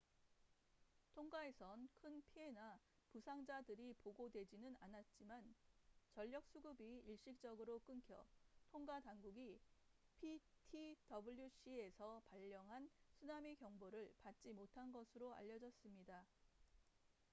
[1.13, 2.79] 통가에선 큰 피해나
[3.11, 5.53] 부상자들이 보고되지는 않았지만
[6.09, 8.25] 전력 수급이 일시적으로 끊겨
[8.71, 9.61] 통가 당국이
[10.19, 16.25] ptwc에서 발령한 쓰나미 경보를 받지 못한 것으로 알려졌습니다